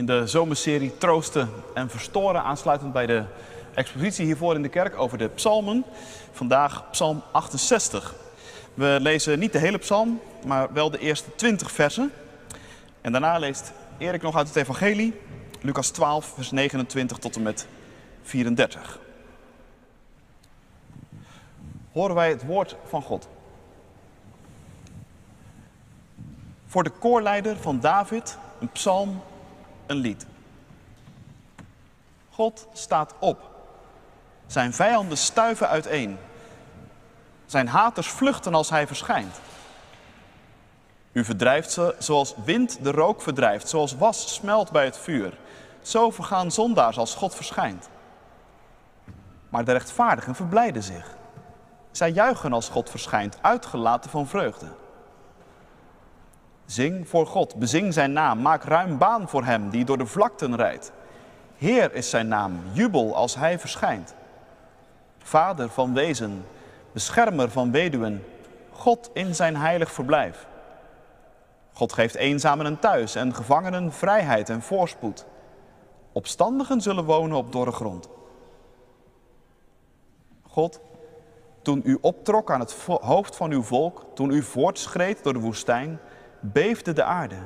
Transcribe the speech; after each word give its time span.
in 0.00 0.06
de 0.06 0.26
zomerserie 0.26 0.98
Troosten 0.98 1.50
en 1.74 1.90
Verstoren, 1.90 2.42
aansluitend 2.42 2.92
bij 2.92 3.06
de 3.06 3.24
expositie 3.74 4.24
hiervoor 4.24 4.54
in 4.54 4.62
de 4.62 4.68
kerk 4.68 4.98
over 4.98 5.18
de 5.18 5.28
psalmen. 5.28 5.84
Vandaag 6.32 6.90
psalm 6.90 7.22
68. 7.32 8.14
We 8.74 8.98
lezen 9.00 9.38
niet 9.38 9.52
de 9.52 9.58
hele 9.58 9.78
psalm, 9.78 10.20
maar 10.46 10.72
wel 10.72 10.90
de 10.90 10.98
eerste 10.98 11.34
20 11.34 11.72
versen. 11.72 12.12
En 13.00 13.12
daarna 13.12 13.38
leest 13.38 13.72
Erik 13.98 14.22
nog 14.22 14.36
uit 14.36 14.46
het 14.46 14.56
evangelie, 14.56 15.20
Lucas 15.60 15.90
12, 15.90 16.32
vers 16.34 16.50
29 16.50 17.18
tot 17.18 17.36
en 17.36 17.42
met 17.42 17.66
34. 18.22 18.98
Horen 21.92 22.14
wij 22.14 22.28
het 22.28 22.44
woord 22.44 22.76
van 22.88 23.02
God. 23.02 23.28
Voor 26.66 26.82
de 26.82 26.90
koorleider 26.90 27.56
van 27.56 27.80
David 27.80 28.38
een 28.60 28.70
psalm, 28.70 29.20
een 29.90 29.96
lied. 29.96 30.26
God 32.30 32.66
staat 32.72 33.14
op. 33.18 33.50
Zijn 34.46 34.72
vijanden 34.72 35.18
stuiven 35.18 35.68
uiteen. 35.68 36.18
Zijn 37.46 37.68
haters 37.68 38.08
vluchten 38.08 38.54
als 38.54 38.70
hij 38.70 38.86
verschijnt. 38.86 39.40
U 41.12 41.24
verdrijft 41.24 41.72
ze 41.72 41.94
zoals 41.98 42.34
wind 42.44 42.84
de 42.84 42.90
rook 42.90 43.22
verdrijft, 43.22 43.68
zoals 43.68 43.96
was 43.96 44.34
smelt 44.34 44.70
bij 44.70 44.84
het 44.84 44.98
vuur. 44.98 45.38
Zo 45.82 46.10
vergaan 46.10 46.50
zondaars 46.50 46.98
als 46.98 47.14
God 47.14 47.34
verschijnt. 47.34 47.88
Maar 49.48 49.64
de 49.64 49.72
rechtvaardigen 49.72 50.34
verblijden 50.34 50.82
zich. 50.82 51.16
Zij 51.90 52.10
juichen 52.10 52.52
als 52.52 52.68
God 52.68 52.90
verschijnt, 52.90 53.38
uitgelaten 53.40 54.10
van 54.10 54.26
vreugde. 54.26 54.66
Zing 56.70 57.08
voor 57.08 57.26
God, 57.26 57.54
bezing 57.54 57.94
zijn 57.94 58.12
naam, 58.12 58.40
maak 58.40 58.64
ruim 58.64 58.98
baan 58.98 59.28
voor 59.28 59.44
hem 59.44 59.70
die 59.70 59.84
door 59.84 59.98
de 59.98 60.06
vlakten 60.06 60.56
rijdt. 60.56 60.92
Heer 61.56 61.94
is 61.94 62.10
zijn 62.10 62.28
naam, 62.28 62.60
jubel 62.72 63.14
als 63.14 63.34
hij 63.34 63.58
verschijnt. 63.58 64.14
Vader 65.18 65.68
van 65.68 65.94
wezen, 65.94 66.44
beschermer 66.92 67.50
van 67.50 67.70
weduwen, 67.70 68.24
God 68.70 69.10
in 69.12 69.34
zijn 69.34 69.56
heilig 69.56 69.92
verblijf. 69.92 70.46
God 71.72 71.92
geeft 71.92 72.14
eenzamen 72.14 72.66
een 72.66 72.78
thuis 72.78 73.14
en 73.14 73.34
gevangenen 73.34 73.92
vrijheid 73.92 74.48
en 74.48 74.62
voorspoed. 74.62 75.26
Opstandigen 76.12 76.80
zullen 76.80 77.04
wonen 77.04 77.36
op 77.36 77.52
dorre 77.52 77.72
grond. 77.72 78.08
God, 80.42 80.80
toen 81.62 81.80
u 81.84 81.98
optrok 82.00 82.50
aan 82.50 82.60
het 82.60 82.72
hoofd 83.00 83.36
van 83.36 83.50
uw 83.50 83.62
volk, 83.62 84.06
toen 84.14 84.30
u 84.30 84.42
voortschreed 84.42 85.22
door 85.22 85.32
de 85.32 85.38
woestijn, 85.38 86.00
beefde 86.40 86.92
de 86.92 87.04
aarde 87.04 87.38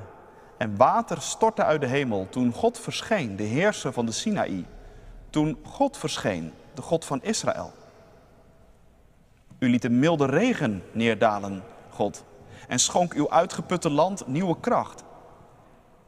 en 0.56 0.76
water 0.76 1.22
stortte 1.22 1.64
uit 1.64 1.80
de 1.80 1.86
hemel 1.86 2.26
toen 2.30 2.52
God 2.52 2.78
verscheen, 2.78 3.36
de 3.36 3.42
heerser 3.42 3.92
van 3.92 4.06
de 4.06 4.12
Sinaï. 4.12 4.64
Toen 5.30 5.58
God 5.62 5.96
verscheen, 5.96 6.52
de 6.74 6.82
God 6.82 7.04
van 7.04 7.22
Israël. 7.22 7.72
U 9.58 9.68
liet 9.68 9.84
een 9.84 9.98
milde 9.98 10.26
regen 10.26 10.82
neerdalen, 10.92 11.62
God, 11.90 12.24
en 12.68 12.78
schonk 12.78 13.12
uw 13.12 13.30
uitgeputte 13.30 13.90
land 13.90 14.26
nieuwe 14.26 14.60
kracht. 14.60 15.04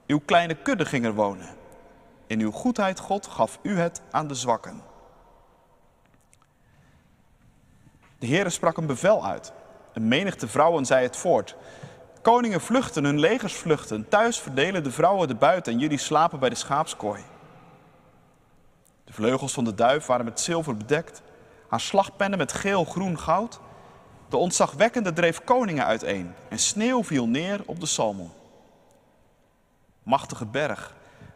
Uw 0.06 0.20
kleine 0.24 0.54
kudde 0.54 0.84
ging 0.84 1.04
er 1.04 1.14
wonen. 1.14 1.48
In 2.26 2.40
uw 2.40 2.50
goedheid, 2.50 2.98
God, 2.98 3.26
gaf 3.26 3.58
u 3.62 3.78
het 3.78 4.02
aan 4.10 4.28
de 4.28 4.34
zwakken. 4.34 4.82
De 8.18 8.26
Heere 8.26 8.50
sprak 8.50 8.76
een 8.76 8.86
bevel 8.86 9.26
uit. 9.26 9.52
Een 9.92 10.08
menigte 10.08 10.48
vrouwen 10.48 10.84
zei 10.84 11.02
het 11.02 11.16
voort. 11.16 11.56
Koningen 12.26 12.60
vluchten, 12.60 13.04
hun 13.04 13.18
legers 13.18 13.54
vluchten. 13.54 14.08
Thuis 14.08 14.38
verdelen 14.38 14.82
de 14.82 14.90
vrouwen 14.90 15.28
de 15.28 15.34
buiten 15.34 15.72
en 15.72 15.78
jullie 15.78 15.98
slapen 15.98 16.38
bij 16.38 16.48
de 16.48 16.54
schaapskooi. 16.54 17.22
De 19.04 19.12
vleugels 19.12 19.52
van 19.52 19.64
de 19.64 19.74
duif 19.74 20.06
waren 20.06 20.24
met 20.24 20.40
zilver 20.40 20.76
bedekt. 20.76 21.22
Haar 21.68 21.80
slagpennen 21.80 22.38
met 22.38 22.52
geel, 22.52 22.84
groen, 22.84 23.18
goud. 23.18 23.60
De 24.28 24.36
ontzagwekkende 24.36 25.12
dreef 25.12 25.44
koningen 25.44 25.84
uiteen 25.84 26.34
en 26.48 26.58
sneeuw 26.58 27.04
viel 27.04 27.26
neer 27.26 27.60
op 27.66 27.80
de 27.80 27.86
salmon. 27.86 28.30
Machtige 30.02 30.46
berg, 30.46 30.94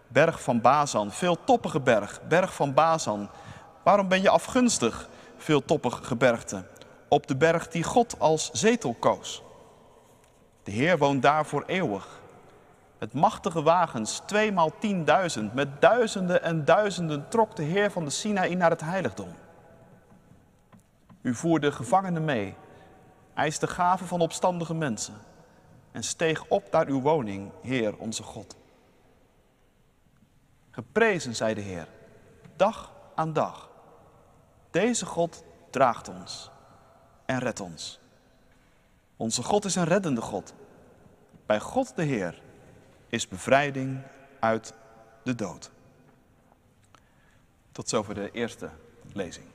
berg 0.08 0.42
van 0.42 0.60
Bazan, 0.60 1.12
veeltoppige 1.12 1.80
berg, 1.80 2.20
berg 2.28 2.54
van 2.54 2.74
Bazan. 2.74 3.30
Waarom 3.84 4.08
ben 4.08 4.22
je 4.22 4.30
afgunstig, 4.30 5.08
veeltoppig 5.36 6.00
gebergte, 6.02 6.64
op 7.08 7.26
de 7.26 7.36
berg 7.36 7.68
die 7.68 7.82
God 7.82 8.14
als 8.18 8.50
zetel 8.52 8.94
koos? 8.98 9.42
De 10.62 10.70
Heer 10.70 10.98
woont 10.98 11.22
daar 11.22 11.46
voor 11.46 11.64
eeuwig. 11.66 12.20
Met 12.98 13.12
machtige 13.12 13.62
wagens, 13.62 14.20
tweemaal 14.26 14.78
tienduizend, 14.78 15.54
met 15.54 15.80
duizenden 15.80 16.42
en 16.42 16.64
duizenden 16.64 17.28
trok 17.28 17.56
de 17.56 17.62
Heer 17.62 17.90
van 17.90 18.04
de 18.04 18.10
Sinaï 18.10 18.54
naar 18.54 18.70
het 18.70 18.80
heiligdom. 18.80 19.34
U 21.22 21.34
voerde 21.34 21.72
gevangenen 21.72 22.24
mee, 22.24 22.54
eiste 23.34 23.66
gaven 23.66 24.06
van 24.06 24.20
opstandige 24.20 24.74
mensen 24.74 25.14
en 25.92 26.02
steeg 26.02 26.44
op 26.48 26.70
naar 26.70 26.86
uw 26.86 27.00
woning, 27.00 27.50
Heer 27.62 27.96
onze 27.96 28.22
God. 28.22 28.56
Geprezen 30.70 31.36
zij 31.36 31.54
de 31.54 31.60
Heer, 31.60 31.88
dag 32.56 32.92
aan 33.14 33.32
dag. 33.32 33.70
Deze 34.70 35.06
God 35.06 35.44
draagt 35.70 36.08
ons 36.08 36.50
en 37.26 37.38
redt 37.38 37.60
ons. 37.60 38.00
Onze 39.20 39.42
God 39.42 39.64
is 39.64 39.74
een 39.74 39.84
reddende 39.84 40.20
God. 40.20 40.54
Bij 41.46 41.60
God 41.60 41.92
de 41.96 42.02
Heer 42.02 42.42
is 43.08 43.28
bevrijding 43.28 43.98
uit 44.38 44.74
de 45.24 45.34
dood. 45.34 45.70
Tot 47.72 47.88
zover 47.88 48.14
de 48.14 48.30
eerste 48.32 48.68
lezing. 49.12 49.46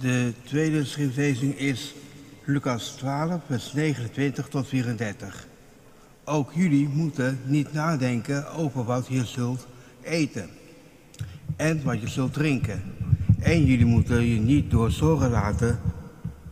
De 0.00 0.32
tweede 0.44 0.84
schriftlezing 0.84 1.58
is 1.58 1.94
Lucas 2.44 2.88
12, 2.88 3.40
vers 3.46 3.72
29 3.72 4.48
tot 4.48 4.68
34. 4.68 5.46
Ook 6.24 6.52
jullie 6.52 6.88
moeten 6.88 7.40
niet 7.44 7.72
nadenken 7.72 8.50
over 8.50 8.84
wat 8.84 9.06
je 9.06 9.24
zult 9.24 9.66
eten 10.02 10.50
en 11.56 11.84
wat 11.84 12.00
je 12.00 12.08
zult 12.08 12.32
drinken. 12.32 12.94
En 13.40 13.64
jullie 13.64 13.86
moeten 13.86 14.22
je 14.22 14.40
niet 14.40 14.70
door 14.70 14.90
zorgen 14.90 15.30
laten 15.30 15.80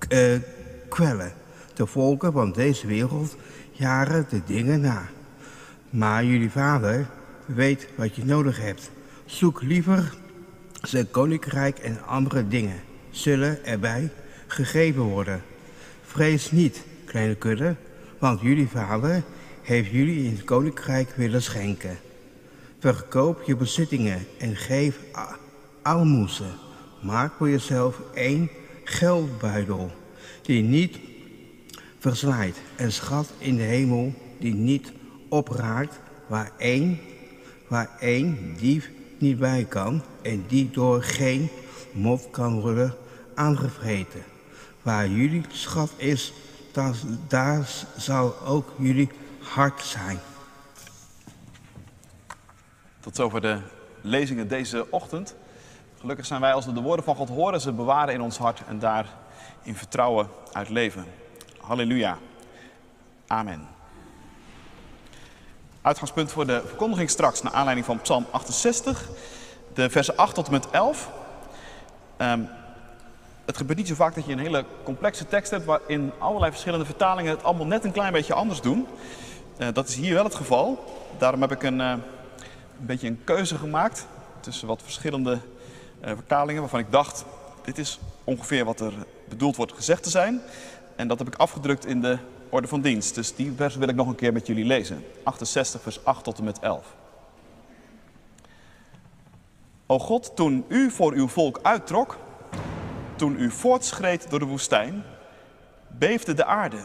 uh, 0.08 0.38
kwellen. 0.88 1.40
De 1.74 1.86
volken 1.86 2.32
van 2.32 2.52
deze 2.52 2.86
wereld 2.86 3.36
jaren 3.72 4.26
de 4.28 4.40
dingen 4.46 4.80
na. 4.80 5.08
Maar 5.90 6.24
jullie 6.24 6.50
vader 6.50 7.06
weet 7.46 7.88
wat 7.94 8.16
je 8.16 8.24
nodig 8.24 8.60
hebt. 8.60 8.90
Zoek 9.24 9.62
liever 9.62 10.14
zijn 10.82 11.10
koninkrijk 11.10 11.78
en 11.78 12.04
andere 12.06 12.48
dingen 12.48 12.80
zullen 13.10 13.64
erbij 13.64 14.10
gegeven 14.46 15.02
worden. 15.02 15.42
Vrees 16.02 16.50
niet, 16.50 16.82
kleine 17.04 17.34
kudde, 17.34 17.76
want 18.18 18.40
jullie 18.40 18.68
vader 18.68 19.22
heeft 19.62 19.90
jullie 19.90 20.24
in 20.24 20.30
het 20.30 20.44
koninkrijk 20.44 21.10
willen 21.16 21.42
schenken. 21.42 21.98
Verkoop 22.78 23.42
je 23.42 23.56
bezittingen 23.56 24.26
en 24.38 24.56
geef 24.56 24.98
aalmoezen. 25.82 26.54
Maak 27.00 27.32
voor 27.38 27.48
jezelf 27.50 28.00
één 28.14 28.50
geldbuidel 28.84 29.92
die 30.42 30.62
niet 30.62 30.98
verzwaait 32.02 32.56
en 32.76 32.92
schat 32.92 33.32
in 33.38 33.56
de 33.56 33.62
hemel 33.62 34.12
die 34.38 34.54
niet 34.54 34.92
opraakt, 35.28 36.00
waar 36.26 36.50
één, 36.58 37.00
waar 37.68 37.90
één 38.00 38.56
dief 38.56 38.90
niet 39.18 39.38
bij 39.38 39.64
kan 39.64 40.02
en 40.22 40.44
die 40.46 40.70
door 40.70 41.02
geen 41.02 41.48
mot 41.92 42.30
kan 42.30 42.60
worden 42.60 42.94
aangevreten. 43.34 44.22
Waar 44.82 45.08
jullie 45.08 45.44
schat 45.48 45.92
is, 45.96 46.32
daar, 46.72 46.94
daar 47.28 47.68
zal 47.96 48.34
ook 48.46 48.72
jullie 48.78 49.10
hart 49.38 49.82
zijn. 49.82 50.18
Tot 53.00 53.16
zover 53.16 53.40
de 53.40 53.58
lezingen 54.00 54.48
deze 54.48 54.86
ochtend. 54.90 55.34
Gelukkig 56.00 56.26
zijn 56.26 56.40
wij 56.40 56.52
als 56.52 56.66
we 56.66 56.72
de 56.72 56.80
woorden 56.80 57.04
van 57.04 57.16
God 57.16 57.28
horen, 57.28 57.60
ze 57.60 57.72
bewaren 57.72 58.14
in 58.14 58.20
ons 58.20 58.38
hart 58.38 58.62
en 58.68 58.78
daar 58.78 59.06
in 59.62 59.74
vertrouwen 59.74 60.28
uit 60.52 60.68
leven. 60.68 61.04
Halleluja. 61.62 62.18
Amen. 63.26 63.68
Uitgangspunt 65.82 66.32
voor 66.32 66.46
de 66.46 66.62
verkondiging 66.66 67.10
straks, 67.10 67.42
naar 67.42 67.52
aanleiding 67.52 67.86
van 67.86 68.00
Psalm 68.00 68.26
68, 68.30 69.08
de 69.74 69.90
versen 69.90 70.16
8 70.16 70.34
tot 70.34 70.46
en 70.46 70.52
met 70.52 70.70
11. 70.70 71.10
Um, 72.18 72.48
het 73.44 73.56
gebeurt 73.56 73.78
niet 73.78 73.88
zo 73.88 73.94
vaak 73.94 74.14
dat 74.14 74.26
je 74.26 74.32
een 74.32 74.38
hele 74.38 74.64
complexe 74.84 75.26
tekst 75.26 75.50
hebt 75.50 75.64
waarin 75.64 76.12
allerlei 76.18 76.50
verschillende 76.50 76.84
vertalingen 76.84 77.30
het 77.30 77.44
allemaal 77.44 77.66
net 77.66 77.84
een 77.84 77.92
klein 77.92 78.12
beetje 78.12 78.34
anders 78.34 78.60
doen. 78.60 78.86
Uh, 79.58 79.68
dat 79.72 79.88
is 79.88 79.94
hier 79.94 80.14
wel 80.14 80.24
het 80.24 80.34
geval. 80.34 80.84
Daarom 81.18 81.40
heb 81.40 81.52
ik 81.52 81.62
een, 81.62 81.80
uh, 81.80 81.90
een 81.90 82.86
beetje 82.86 83.08
een 83.08 83.24
keuze 83.24 83.58
gemaakt 83.58 84.06
tussen 84.40 84.68
wat 84.68 84.82
verschillende 84.82 85.32
uh, 86.04 86.10
vertalingen 86.14 86.60
waarvan 86.60 86.80
ik 86.80 86.92
dacht, 86.92 87.24
dit 87.64 87.78
is 87.78 87.98
ongeveer 88.24 88.64
wat 88.64 88.80
er 88.80 88.92
bedoeld 89.28 89.56
wordt 89.56 89.72
gezegd 89.72 90.02
te 90.02 90.10
zijn. 90.10 90.42
En 91.02 91.08
dat 91.08 91.18
heb 91.18 91.26
ik 91.26 91.34
afgedrukt 91.34 91.86
in 91.86 92.00
de 92.00 92.18
orde 92.48 92.68
van 92.68 92.80
dienst. 92.80 93.14
Dus 93.14 93.34
die 93.34 93.52
vers 93.56 93.76
wil 93.76 93.88
ik 93.88 93.94
nog 93.94 94.06
een 94.08 94.14
keer 94.14 94.32
met 94.32 94.46
jullie 94.46 94.64
lezen. 94.64 95.04
68 95.22 95.82
vers 95.82 96.04
8 96.04 96.24
tot 96.24 96.38
en 96.38 96.44
met 96.44 96.58
11. 96.58 96.94
O 99.86 99.98
God, 99.98 100.36
toen 100.36 100.64
u 100.68 100.90
voor 100.90 101.12
uw 101.12 101.28
volk 101.28 101.58
uittrok, 101.62 102.18
toen 103.16 103.36
u 103.38 103.50
voortschreed 103.50 104.30
door 104.30 104.38
de 104.38 104.44
woestijn, 104.44 105.04
beefde 105.88 106.34
de 106.34 106.44
aarde. 106.44 106.80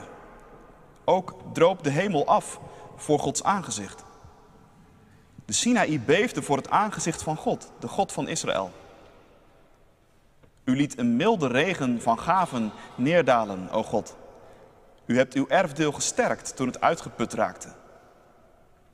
Ook 1.05 1.35
droop 1.53 1.83
de 1.83 1.89
hemel 1.89 2.25
af 2.25 2.59
voor 2.95 3.19
Gods 3.19 3.43
aangezicht. 3.43 4.03
De 5.45 5.53
Sinaï 5.53 5.99
beefde 5.99 6.41
voor 6.41 6.57
het 6.57 6.69
aangezicht 6.69 7.23
van 7.23 7.35
God, 7.35 7.71
de 7.79 7.87
God 7.87 8.11
van 8.11 8.27
Israël. 8.27 8.71
U 10.67 10.75
liet 10.75 10.97
een 10.97 11.15
milde 11.15 11.47
regen 11.47 12.01
van 12.01 12.19
gaven 12.19 12.71
neerdalen, 12.95 13.69
o 13.69 13.83
God. 13.83 14.15
U 15.05 15.17
hebt 15.17 15.33
uw 15.33 15.47
erfdeel 15.47 15.91
gesterkt 15.91 16.55
toen 16.55 16.67
het 16.67 16.81
uitgeput 16.81 17.33
raakte. 17.33 17.67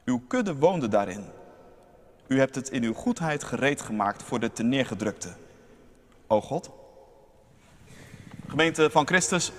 Uw 0.06 0.22
kudde 0.28 0.56
woonde 0.56 0.88
daarin. 0.88 1.25
U 2.28 2.40
hebt 2.40 2.56
het 2.56 2.70
in 2.70 2.84
uw 2.84 2.94
goedheid 2.94 3.44
gereed 3.44 3.81
gemaakt 3.81 4.24
voor 4.24 4.40
de 4.40 4.52
teneergedrukte. 4.52 5.30
O 6.28 6.42
God. 6.42 6.70
Gemeente 8.48 8.90
van 8.90 9.08
Christus, 9.08 9.52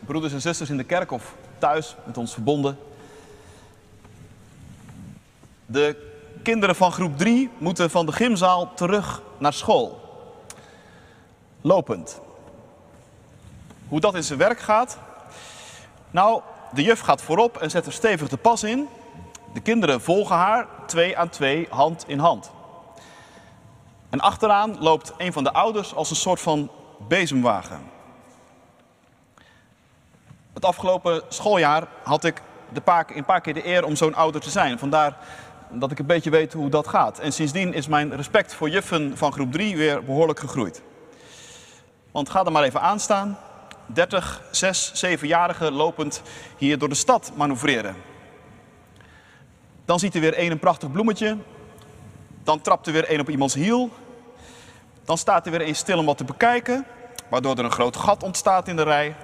broeders 0.00 0.32
en 0.32 0.40
zusters 0.40 0.70
in 0.70 0.76
de 0.76 0.84
kerk 0.84 1.10
of 1.10 1.34
thuis 1.58 1.96
met 2.06 2.16
ons 2.16 2.32
verbonden. 2.32 2.78
De 5.66 5.96
kinderen 6.42 6.76
van 6.76 6.92
groep 6.92 7.18
3 7.18 7.50
moeten 7.58 7.90
van 7.90 8.06
de 8.06 8.12
gymzaal 8.12 8.74
terug 8.74 9.22
naar 9.38 9.52
school. 9.52 9.99
Lopend. 11.60 12.20
Hoe 13.88 14.00
dat 14.00 14.14
in 14.14 14.24
zijn 14.24 14.38
werk 14.38 14.60
gaat? 14.60 14.98
Nou, 16.10 16.42
de 16.72 16.82
juf 16.82 17.00
gaat 17.00 17.22
voorop 17.22 17.56
en 17.56 17.70
zet 17.70 17.86
er 17.86 17.92
stevig 17.92 18.28
de 18.28 18.36
pas 18.36 18.62
in. 18.62 18.88
De 19.52 19.60
kinderen 19.60 20.00
volgen 20.00 20.36
haar, 20.36 20.66
twee 20.86 21.18
aan 21.18 21.28
twee, 21.28 21.66
hand 21.70 22.04
in 22.06 22.18
hand. 22.18 22.50
En 24.10 24.20
achteraan 24.20 24.78
loopt 24.78 25.12
een 25.16 25.32
van 25.32 25.44
de 25.44 25.52
ouders 25.52 25.94
als 25.94 26.10
een 26.10 26.16
soort 26.16 26.40
van 26.40 26.70
bezemwagen. 27.08 27.80
Het 30.52 30.64
afgelopen 30.64 31.22
schooljaar 31.28 31.88
had 32.02 32.24
ik 32.24 32.42
de 32.72 32.80
paar, 32.80 33.06
een 33.14 33.24
paar 33.24 33.40
keer 33.40 33.54
de 33.54 33.66
eer 33.66 33.84
om 33.84 33.96
zo'n 33.96 34.14
ouder 34.14 34.40
te 34.40 34.50
zijn. 34.50 34.78
Vandaar 34.78 35.16
dat 35.70 35.90
ik 35.90 35.98
een 35.98 36.06
beetje 36.06 36.30
weet 36.30 36.52
hoe 36.52 36.68
dat 36.68 36.88
gaat. 36.88 37.18
En 37.18 37.32
sindsdien 37.32 37.74
is 37.74 37.86
mijn 37.86 38.16
respect 38.16 38.54
voor 38.54 38.70
juffen 38.70 39.16
van 39.16 39.32
groep 39.32 39.52
3 39.52 39.76
weer 39.76 40.04
behoorlijk 40.04 40.38
gegroeid. 40.38 40.82
Want 42.12 42.30
ga 42.30 42.44
er 42.44 42.52
maar 42.52 42.62
even 42.62 42.80
aan 42.80 43.00
staan. 43.00 43.38
30, 43.86 44.42
6, 44.50 45.04
7-jarigen 45.06 45.72
lopend 45.72 46.22
hier 46.56 46.78
door 46.78 46.88
de 46.88 46.94
stad 46.94 47.32
manoeuvreren. 47.36 47.96
Dan 49.84 49.98
ziet 49.98 50.14
er 50.14 50.20
weer 50.20 50.34
één 50.34 50.50
een 50.50 50.58
prachtig 50.58 50.92
bloemetje. 50.92 51.36
Dan 52.42 52.60
trapt 52.60 52.86
er 52.86 52.92
weer 52.92 53.04
één 53.04 53.20
op 53.20 53.30
iemands 53.30 53.54
hiel. 53.54 53.90
Dan 55.04 55.18
staat 55.18 55.44
er 55.44 55.50
weer 55.50 55.60
één 55.60 55.74
stil 55.74 55.98
om 55.98 56.06
wat 56.06 56.16
te 56.16 56.24
bekijken, 56.24 56.86
waardoor 57.28 57.56
er 57.56 57.64
een 57.64 57.70
groot 57.70 57.96
gat 57.96 58.22
ontstaat 58.22 58.68
in 58.68 58.76
de 58.76 58.82
rij. 58.82 59.16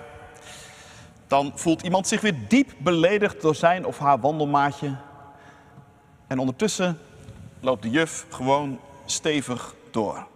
Dan 1.26 1.52
voelt 1.54 1.82
iemand 1.82 2.08
zich 2.08 2.20
weer 2.20 2.48
diep 2.48 2.72
beledigd 2.78 3.40
door 3.42 3.54
zijn 3.54 3.84
of 3.84 3.98
haar 3.98 4.20
wandelmaatje. 4.20 4.96
En 6.26 6.38
ondertussen 6.38 6.98
loopt 7.60 7.82
de 7.82 7.90
juf 7.90 8.26
gewoon 8.30 8.80
stevig 9.04 9.74
door. 9.90 10.26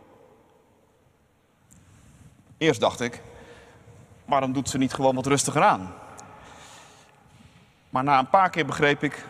Eerst 2.60 2.80
dacht 2.80 3.00
ik, 3.00 3.22
waarom 4.24 4.52
doet 4.52 4.68
ze 4.68 4.78
niet 4.78 4.92
gewoon 4.92 5.14
wat 5.14 5.26
rustiger 5.26 5.62
aan? 5.62 5.94
Maar 7.90 8.04
na 8.04 8.18
een 8.18 8.28
paar 8.28 8.50
keer 8.50 8.66
begreep 8.66 9.02
ik, 9.02 9.24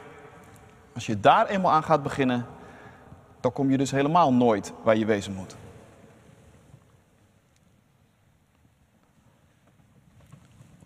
als 0.94 1.06
je 1.06 1.20
daar 1.20 1.46
eenmaal 1.46 1.72
aan 1.72 1.82
gaat 1.82 2.02
beginnen, 2.02 2.46
dan 3.40 3.52
kom 3.52 3.70
je 3.70 3.76
dus 3.76 3.90
helemaal 3.90 4.32
nooit 4.32 4.72
waar 4.82 4.96
je 4.96 5.04
wezen 5.04 5.32
moet. 5.32 5.56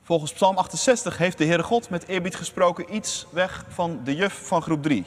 Volgens 0.02 0.32
Psalm 0.32 0.56
68 0.56 1.18
heeft 1.18 1.38
de 1.38 1.44
Heere 1.44 1.62
God 1.62 1.90
met 1.90 2.06
eerbied 2.06 2.36
gesproken 2.36 2.94
iets 2.94 3.26
weg 3.30 3.64
van 3.68 4.00
de 4.04 4.14
juf 4.14 4.46
van 4.46 4.62
groep 4.62 4.82
3. 4.82 5.04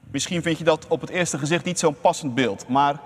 Misschien 0.00 0.42
vind 0.42 0.58
je 0.58 0.64
dat 0.64 0.86
op 0.86 1.00
het 1.00 1.10
eerste 1.10 1.38
gezicht 1.38 1.64
niet 1.64 1.78
zo'n 1.78 2.00
passend 2.00 2.34
beeld, 2.34 2.68
maar 2.68 3.00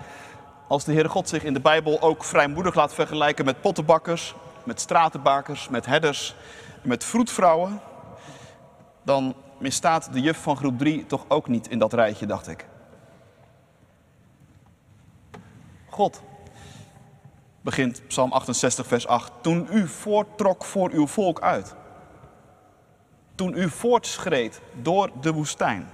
als 0.67 0.83
de 0.83 0.93
Heere 0.93 1.09
God 1.09 1.29
zich 1.29 1.43
in 1.43 1.53
de 1.53 1.59
Bijbel 1.59 2.01
ook 2.01 2.23
vrijmoedig 2.23 2.75
laat 2.75 2.93
vergelijken 2.93 3.45
met 3.45 3.61
pottenbakkers, 3.61 4.35
met 4.63 4.79
stratenbakers, 4.79 5.69
met 5.69 5.85
herders, 5.85 6.35
met 6.81 7.03
vroedvrouwen, 7.03 7.79
dan 9.03 9.35
misstaat 9.57 10.13
de 10.13 10.21
juf 10.21 10.41
van 10.41 10.57
groep 10.57 10.77
3 10.77 11.05
toch 11.05 11.25
ook 11.27 11.47
niet 11.47 11.69
in 11.69 11.79
dat 11.79 11.93
rijtje, 11.93 12.25
dacht 12.25 12.47
ik. 12.47 12.65
God, 15.89 16.21
begint 17.61 18.07
Psalm 18.07 18.31
68, 18.31 18.87
vers 18.87 19.07
8, 19.07 19.31
toen 19.41 19.67
u 19.71 19.87
voorttrok 19.87 20.63
voor 20.63 20.89
uw 20.91 21.07
volk 21.07 21.41
uit. 21.41 21.75
Toen 23.35 23.57
u 23.57 23.69
voortschreed 23.69 24.61
door 24.81 25.09
de 25.21 25.33
woestijn. 25.33 25.89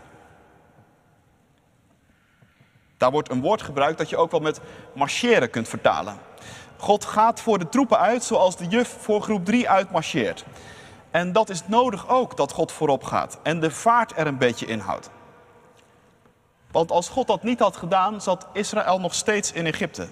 Daar 3.01 3.11
wordt 3.11 3.31
een 3.31 3.41
woord 3.41 3.61
gebruikt 3.61 3.97
dat 3.97 4.09
je 4.09 4.17
ook 4.17 4.31
wel 4.31 4.39
met 4.39 4.59
marcheren 4.93 5.49
kunt 5.49 5.67
vertalen. 5.67 6.17
God 6.77 7.05
gaat 7.05 7.41
voor 7.41 7.59
de 7.59 7.69
troepen 7.69 7.99
uit 7.99 8.23
zoals 8.23 8.57
de 8.57 8.67
juf 8.67 8.97
voor 8.99 9.21
groep 9.21 9.45
3 9.45 9.69
uitmarcheert. 9.69 10.45
En 11.11 11.31
dat 11.31 11.49
is 11.49 11.67
nodig 11.67 12.09
ook 12.09 12.37
dat 12.37 12.51
God 12.51 12.71
voorop 12.71 13.03
gaat 13.03 13.39
en 13.43 13.59
de 13.59 13.71
vaart 13.71 14.17
er 14.17 14.27
een 14.27 14.37
beetje 14.37 14.65
inhoudt. 14.65 15.09
Want 16.71 16.91
als 16.91 17.09
God 17.09 17.27
dat 17.27 17.43
niet 17.43 17.59
had 17.59 17.75
gedaan, 17.75 18.21
zat 18.21 18.47
Israël 18.53 18.99
nog 18.99 19.13
steeds 19.13 19.51
in 19.51 19.65
Egypte. 19.65 20.07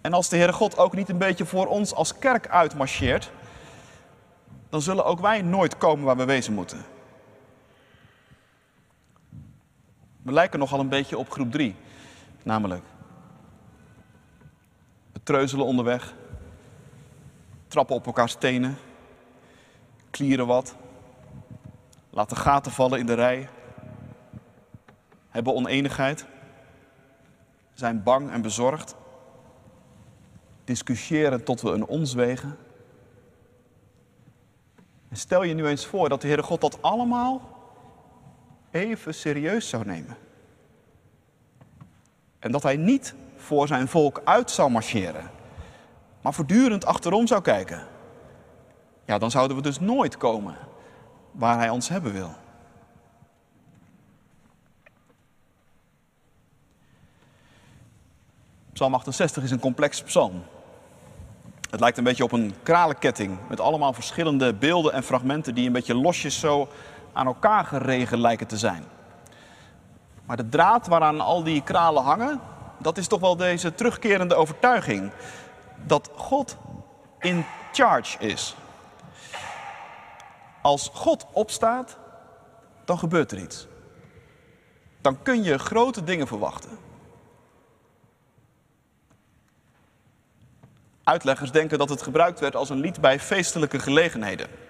En 0.00 0.12
als 0.12 0.28
de 0.28 0.36
Heere 0.36 0.52
God 0.52 0.78
ook 0.78 0.94
niet 0.94 1.08
een 1.08 1.18
beetje 1.18 1.46
voor 1.46 1.66
ons 1.66 1.94
als 1.94 2.18
kerk 2.18 2.48
uitmarcheert, 2.48 3.30
dan 4.68 4.82
zullen 4.82 5.04
ook 5.04 5.20
wij 5.20 5.42
nooit 5.42 5.78
komen 5.78 6.04
waar 6.04 6.16
we 6.16 6.24
wezen 6.24 6.54
moeten. 6.54 6.95
We 10.26 10.32
lijken 10.32 10.58
nogal 10.58 10.80
een 10.80 10.88
beetje 10.88 11.18
op 11.18 11.30
groep 11.30 11.52
3, 11.52 11.74
namelijk 12.42 12.84
het 15.12 15.24
treuzelen 15.24 15.66
onderweg, 15.66 16.14
trappen 17.68 17.96
op 17.96 18.06
elkaar 18.06 18.28
stenen, 18.28 18.76
klieren 20.10 20.46
wat, 20.46 20.76
laten 22.10 22.36
gaten 22.36 22.72
vallen 22.72 22.98
in 22.98 23.06
de 23.06 23.14
rij, 23.14 23.48
hebben 25.28 25.54
oneenigheid, 25.54 26.26
zijn 27.74 28.02
bang 28.02 28.30
en 28.30 28.42
bezorgd, 28.42 28.94
discussiëren 30.64 31.44
tot 31.44 31.60
we 31.60 31.70
een 31.70 31.86
ons 31.86 32.14
wegen. 32.14 32.58
En 35.08 35.16
stel 35.16 35.42
je 35.42 35.54
nu 35.54 35.66
eens 35.66 35.86
voor 35.86 36.08
dat 36.08 36.20
de 36.20 36.26
Heere 36.26 36.42
God 36.42 36.60
dat 36.60 36.82
allemaal 36.82 37.55
even 38.76 39.14
serieus 39.14 39.68
zou 39.68 39.84
nemen. 39.86 40.16
En 42.38 42.52
dat 42.52 42.62
hij 42.62 42.76
niet 42.76 43.14
voor 43.36 43.66
zijn 43.66 43.88
volk 43.88 44.20
uit 44.24 44.50
zou 44.50 44.70
marcheren, 44.70 45.30
maar 46.20 46.34
voortdurend 46.34 46.86
achterom 46.86 47.26
zou 47.26 47.42
kijken. 47.42 47.86
Ja, 49.04 49.18
dan 49.18 49.30
zouden 49.30 49.56
we 49.56 49.62
dus 49.62 49.80
nooit 49.80 50.16
komen 50.16 50.56
waar 51.32 51.58
hij 51.58 51.68
ons 51.68 51.88
hebben 51.88 52.12
wil. 52.12 52.34
Psalm 58.72 58.94
68 58.94 59.42
is 59.42 59.50
een 59.50 59.60
complex 59.60 60.02
psalm. 60.02 60.42
Het 61.70 61.80
lijkt 61.80 61.98
een 61.98 62.04
beetje 62.04 62.24
op 62.24 62.32
een 62.32 62.54
kralenketting 62.62 63.38
met 63.48 63.60
allemaal 63.60 63.92
verschillende 63.92 64.54
beelden 64.54 64.92
en 64.92 65.02
fragmenten 65.02 65.54
die 65.54 65.66
een 65.66 65.72
beetje 65.72 65.94
losjes 65.94 66.40
zo 66.40 66.68
aan 67.16 67.26
elkaar 67.26 67.64
geregen 67.64 68.20
lijken 68.20 68.46
te 68.46 68.56
zijn. 68.56 68.84
Maar 70.24 70.36
de 70.36 70.48
draad 70.48 70.86
waaraan 70.86 71.20
al 71.20 71.42
die 71.42 71.62
kralen 71.62 72.02
hangen, 72.02 72.40
dat 72.78 72.98
is 72.98 73.06
toch 73.06 73.20
wel 73.20 73.36
deze 73.36 73.74
terugkerende 73.74 74.34
overtuiging 74.34 75.10
dat 75.84 76.10
God 76.14 76.56
in 77.18 77.44
charge 77.72 78.18
is. 78.18 78.56
Als 80.62 80.90
God 80.92 81.26
opstaat, 81.32 81.98
dan 82.84 82.98
gebeurt 82.98 83.32
er 83.32 83.38
iets. 83.38 83.66
Dan 85.00 85.22
kun 85.22 85.42
je 85.42 85.58
grote 85.58 86.04
dingen 86.04 86.26
verwachten. 86.26 86.78
Uitleggers 91.04 91.50
denken 91.50 91.78
dat 91.78 91.88
het 91.88 92.02
gebruikt 92.02 92.40
werd 92.40 92.56
als 92.56 92.70
een 92.70 92.80
lied 92.80 93.00
bij 93.00 93.20
feestelijke 93.20 93.78
gelegenheden. 93.78 94.65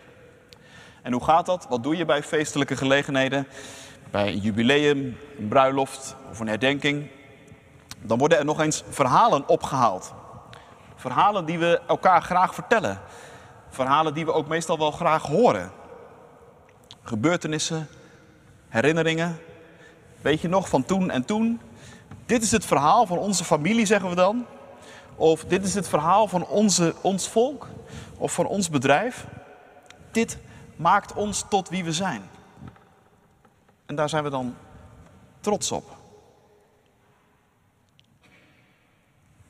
En 1.06 1.12
hoe 1.12 1.24
gaat 1.24 1.46
dat? 1.46 1.66
Wat 1.68 1.82
doe 1.82 1.96
je 1.96 2.04
bij 2.04 2.22
feestelijke 2.22 2.76
gelegenheden? 2.76 3.46
Bij 4.10 4.28
een 4.28 4.38
jubileum, 4.38 5.16
een 5.38 5.48
bruiloft 5.48 6.16
of 6.30 6.40
een 6.40 6.48
herdenking. 6.48 7.10
Dan 8.02 8.18
worden 8.18 8.38
er 8.38 8.44
nog 8.44 8.60
eens 8.60 8.82
verhalen 8.88 9.48
opgehaald. 9.48 10.14
Verhalen 10.96 11.44
die 11.44 11.58
we 11.58 11.80
elkaar 11.86 12.22
graag 12.22 12.54
vertellen. 12.54 13.00
Verhalen 13.68 14.14
die 14.14 14.24
we 14.24 14.32
ook 14.32 14.48
meestal 14.48 14.78
wel 14.78 14.90
graag 14.90 15.22
horen. 15.22 15.70
Gebeurtenissen, 17.02 17.88
herinneringen. 18.68 19.38
Weet 20.20 20.40
je 20.40 20.48
nog 20.48 20.68
van 20.68 20.84
toen 20.84 21.10
en 21.10 21.24
toen? 21.24 21.60
Dit 22.26 22.42
is 22.42 22.50
het 22.50 22.64
verhaal 22.64 23.06
van 23.06 23.18
onze 23.18 23.44
familie, 23.44 23.86
zeggen 23.86 24.08
we 24.08 24.14
dan. 24.14 24.46
Of 25.16 25.44
dit 25.44 25.64
is 25.64 25.74
het 25.74 25.88
verhaal 25.88 26.28
van 26.28 26.46
onze, 26.46 26.94
ons 27.00 27.28
volk 27.28 27.68
of 28.16 28.32
van 28.32 28.46
ons 28.46 28.70
bedrijf. 28.70 29.26
Dit 30.10 30.38
maakt 30.76 31.12
ons 31.12 31.44
tot 31.48 31.68
wie 31.68 31.84
we 31.84 31.92
zijn. 31.92 32.22
En 33.86 33.94
daar 33.94 34.08
zijn 34.08 34.24
we 34.24 34.30
dan 34.30 34.56
trots 35.40 35.72
op. 35.72 35.96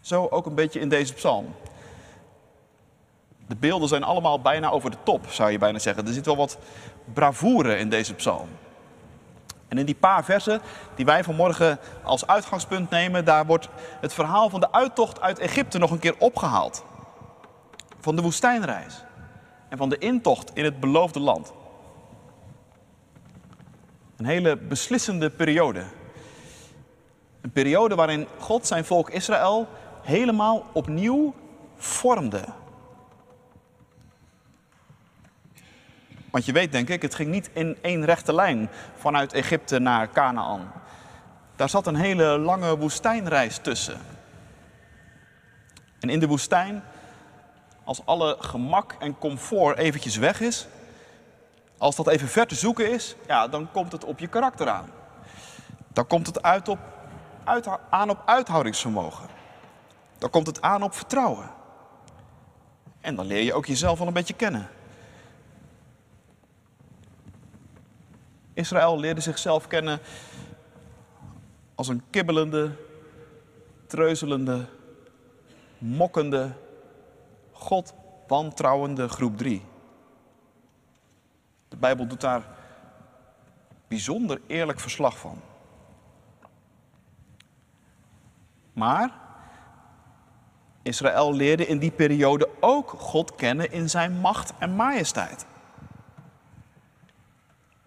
Zo 0.00 0.26
ook 0.30 0.46
een 0.46 0.54
beetje 0.54 0.80
in 0.80 0.88
deze 0.88 1.14
psalm. 1.14 1.54
De 3.46 3.56
beelden 3.56 3.88
zijn 3.88 4.02
allemaal 4.02 4.40
bijna 4.40 4.70
over 4.70 4.90
de 4.90 4.96
top, 5.02 5.26
zou 5.28 5.50
je 5.50 5.58
bijna 5.58 5.78
zeggen. 5.78 6.06
Er 6.06 6.12
zit 6.12 6.26
wel 6.26 6.36
wat 6.36 6.58
bravoure 7.12 7.78
in 7.78 7.88
deze 7.88 8.14
psalm. 8.14 8.48
En 9.68 9.78
in 9.78 9.86
die 9.86 9.94
paar 9.94 10.24
versen 10.24 10.60
die 10.94 11.04
wij 11.04 11.24
vanmorgen 11.24 11.78
als 12.02 12.26
uitgangspunt 12.26 12.90
nemen, 12.90 13.24
daar 13.24 13.46
wordt 13.46 13.68
het 14.00 14.14
verhaal 14.14 14.50
van 14.50 14.60
de 14.60 14.72
uittocht 14.72 15.20
uit 15.20 15.38
Egypte 15.38 15.78
nog 15.78 15.90
een 15.90 15.98
keer 15.98 16.14
opgehaald. 16.18 16.84
Van 18.00 18.16
de 18.16 18.22
woestijnreis 18.22 19.04
en 19.68 19.78
van 19.78 19.88
de 19.88 19.98
intocht 19.98 20.50
in 20.54 20.64
het 20.64 20.80
beloofde 20.80 21.20
land. 21.20 21.52
Een 24.16 24.26
hele 24.26 24.56
beslissende 24.56 25.30
periode. 25.30 25.84
Een 27.40 27.50
periode 27.50 27.94
waarin 27.94 28.26
God 28.38 28.66
zijn 28.66 28.84
volk 28.84 29.10
Israël 29.10 29.68
helemaal 30.02 30.66
opnieuw 30.72 31.34
vormde. 31.76 32.44
Want 36.30 36.44
je 36.44 36.52
weet 36.52 36.72
denk 36.72 36.88
ik, 36.88 37.02
het 37.02 37.14
ging 37.14 37.30
niet 37.30 37.50
in 37.52 37.76
één 37.80 38.04
rechte 38.04 38.34
lijn 38.34 38.68
vanuit 38.96 39.32
Egypte 39.32 39.78
naar 39.78 40.12
Canaan. 40.12 40.72
Daar 41.56 41.68
zat 41.68 41.86
een 41.86 41.94
hele 41.96 42.38
lange 42.38 42.78
woestijnreis 42.78 43.58
tussen. 43.58 44.00
En 46.00 46.08
in 46.08 46.20
de 46.20 46.26
woestijn, 46.26 46.82
als 47.86 48.02
alle 48.04 48.36
gemak 48.38 48.96
en 48.98 49.18
comfort 49.18 49.78
eventjes 49.78 50.16
weg 50.16 50.40
is, 50.40 50.66
als 51.78 51.96
dat 51.96 52.08
even 52.08 52.28
ver 52.28 52.46
te 52.46 52.54
zoeken 52.54 52.92
is, 52.92 53.16
ja, 53.26 53.48
dan 53.48 53.70
komt 53.72 53.92
het 53.92 54.04
op 54.04 54.18
je 54.18 54.26
karakter 54.26 54.68
aan. 54.68 54.90
Dan 55.92 56.06
komt 56.06 56.26
het 56.26 56.42
uit 56.42 56.68
op, 56.68 56.78
uit, 57.44 57.66
aan 57.90 58.10
op 58.10 58.22
uithoudingsvermogen. 58.24 59.28
Dan 60.18 60.30
komt 60.30 60.46
het 60.46 60.62
aan 60.62 60.82
op 60.82 60.94
vertrouwen. 60.94 61.50
En 63.00 63.14
dan 63.14 63.26
leer 63.26 63.42
je 63.42 63.54
ook 63.54 63.66
jezelf 63.66 63.98
wel 63.98 64.06
een 64.06 64.12
beetje 64.12 64.34
kennen. 64.34 64.68
Israël 68.54 68.98
leerde 68.98 69.20
zichzelf 69.20 69.66
kennen 69.66 70.00
als 71.74 71.88
een 71.88 72.02
kibbelende, 72.10 72.70
treuzelende, 73.86 74.66
mokkende, 75.78 76.52
God 77.58 77.94
wantrouwende 78.26 79.08
groep 79.08 79.36
3. 79.36 79.62
De 81.68 81.76
Bijbel 81.76 82.06
doet 82.06 82.20
daar 82.20 82.42
bijzonder 83.88 84.40
eerlijk 84.46 84.80
verslag 84.80 85.18
van. 85.18 85.40
Maar 88.72 89.10
Israël 90.82 91.34
leerde 91.34 91.66
in 91.66 91.78
die 91.78 91.90
periode 91.90 92.48
ook 92.60 92.90
God 92.90 93.34
kennen 93.34 93.72
in 93.72 93.90
zijn 93.90 94.12
macht 94.12 94.52
en 94.58 94.74
majesteit. 94.74 95.46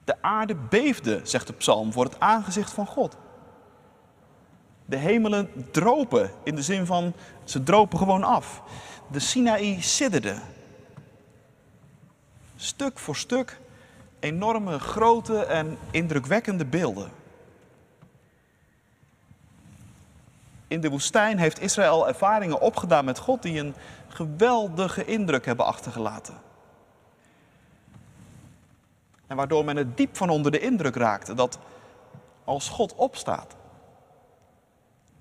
De 0.04 0.22
aarde 0.22 0.56
beefde, 0.56 1.22
zegt 1.24 1.48
de 1.48 1.54
psalm, 1.54 1.94
voor 1.94 2.04
het 2.04 2.20
aangezicht 2.20 2.72
van 2.74 2.86
God. 2.86 3.18
De 4.86 4.96
hemelen 4.96 5.50
dropen, 5.72 6.32
in 6.44 6.56
de 6.56 6.62
zin 6.62 6.86
van 6.86 7.14
ze 7.44 7.64
dropen 7.64 7.98
gewoon 7.98 8.24
af. 8.24 8.64
De 9.12 9.20
Sinaï 9.20 9.82
sidderde. 9.82 10.36
Stuk 12.56 13.00
voor 13.00 13.16
stuk 13.16 13.60
enorme, 14.20 14.80
grote 14.80 15.44
en 15.44 15.78
indrukwekkende 15.92 16.66
beelden. 16.66 17.12
In 20.68 20.82
de 20.82 20.90
woestijn 20.90 21.38
heeft 21.38 21.60
Israël 21.60 22.08
ervaringen 22.08 22.62
opgedaan 22.62 23.06
met 23.06 23.20
God 23.20 23.42
die 23.42 23.60
een 23.60 23.76
geweldige 24.08 25.06
indruk 25.06 25.46
hebben 25.46 25.66
achtergelaten. 25.66 26.38
En 29.28 29.36
waardoor 29.36 29.66
men 29.66 29.76
het 29.76 29.98
diep 29.98 30.18
van 30.18 30.30
onder 30.30 30.52
de 30.52 30.60
indruk 30.60 30.96
raakte 30.96 31.34
dat 31.34 31.60
als 32.44 32.70
God 32.70 32.96
opstaat, 32.96 33.56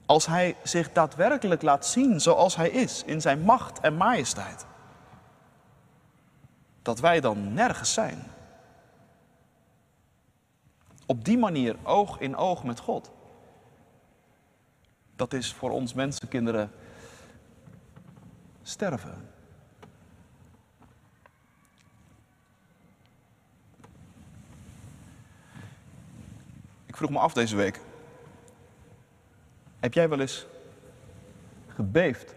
als 0.09 0.27
Hij 0.27 0.57
zich 0.63 0.93
daadwerkelijk 0.93 1.63
laat 1.63 1.87
zien 1.87 2.21
zoals 2.21 2.57
Hij 2.57 2.71
is, 2.71 3.03
in 3.07 3.21
Zijn 3.21 3.41
macht 3.41 3.81
en 3.81 3.97
majesteit, 3.97 4.67
dat 6.83 7.01
wij 7.01 7.21
dan 7.21 7.53
nergens 7.53 7.93
zijn. 7.93 8.23
Op 11.07 11.25
die 11.25 11.39
manier 11.39 11.77
oog 11.83 12.19
in 12.19 12.37
oog 12.37 12.65
met 12.65 12.81
God. 12.81 13.11
Dat 15.17 15.33
is 15.33 15.53
voor 15.53 15.71
ons 15.71 15.95
mensenkinderen 15.95 16.71
sterven. 18.63 19.29
vroeg 26.99 27.11
me 27.11 27.19
af 27.19 27.33
deze 27.33 27.57
week. 27.57 27.81
Heb 29.81 29.95
jij 29.95 30.09
wel 30.09 30.21
eens 30.21 30.47
gebeefd 31.67 32.35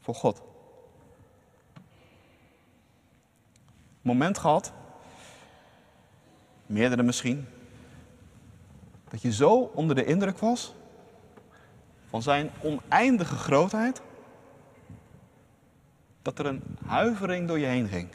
voor 0.00 0.14
God? 0.14 0.42
Moment 4.02 4.38
gehad, 4.38 4.72
meerdere 6.66 7.02
misschien, 7.02 7.46
dat 9.08 9.22
je 9.22 9.32
zo 9.32 9.54
onder 9.54 9.96
de 9.96 10.04
indruk 10.04 10.38
was 10.38 10.74
van 12.08 12.22
zijn 12.22 12.50
oneindige 12.60 13.36
grootheid, 13.36 14.02
dat 16.22 16.38
er 16.38 16.46
een 16.46 16.62
huivering 16.86 17.48
door 17.48 17.58
je 17.58 17.66
heen 17.66 17.88
ging. 17.88 18.08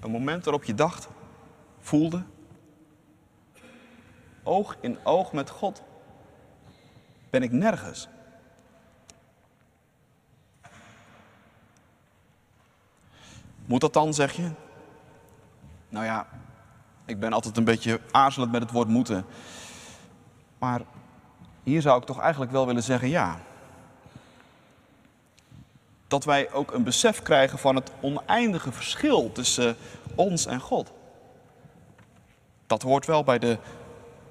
Een 0.00 0.10
moment 0.10 0.44
waarop 0.44 0.64
je 0.64 0.74
dacht, 0.74 1.08
voelde, 1.82 2.22
oog 4.42 4.76
in 4.80 4.98
oog 5.04 5.32
met 5.32 5.50
God, 5.50 5.82
ben 7.30 7.42
ik 7.42 7.52
nergens. 7.52 8.08
Moet 13.64 13.80
dat 13.80 13.92
dan, 13.92 14.14
zeg 14.14 14.32
je? 14.32 14.50
Nou 15.88 16.04
ja, 16.04 16.26
ik 17.04 17.20
ben 17.20 17.32
altijd 17.32 17.56
een 17.56 17.64
beetje 17.64 18.00
aarzelend 18.10 18.52
met 18.52 18.62
het 18.62 18.70
woord 18.70 18.88
moeten. 18.88 19.24
Maar 20.58 20.80
hier 21.62 21.82
zou 21.82 22.00
ik 22.00 22.06
toch 22.06 22.20
eigenlijk 22.20 22.52
wel 22.52 22.66
willen 22.66 22.82
zeggen 22.82 23.08
ja 23.08 23.40
dat 26.12 26.24
wij 26.24 26.52
ook 26.52 26.72
een 26.72 26.82
besef 26.82 27.22
krijgen 27.22 27.58
van 27.58 27.74
het 27.74 27.90
oneindige 28.00 28.72
verschil 28.72 29.32
tussen 29.32 29.76
ons 30.14 30.46
en 30.46 30.60
God. 30.60 30.92
Dat 32.72 32.82
hoort 32.82 33.06
wel 33.06 33.24
bij 33.24 33.38
de 33.38 33.58